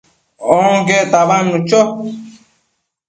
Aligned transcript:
onquec 0.57 1.03
tabadnu 1.13 1.57
cho 1.69 1.81